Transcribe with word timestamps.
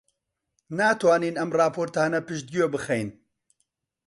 ناتوانین 0.77 1.35
ئەم 1.39 1.49
ڕاپۆرتانە 1.59 2.19
پشتگوێ 2.27 2.67
بخەین. 2.73 3.09